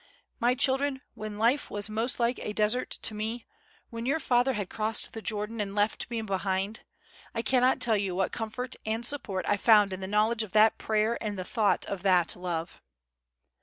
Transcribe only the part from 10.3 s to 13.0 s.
of that prayer and the thought of that love!"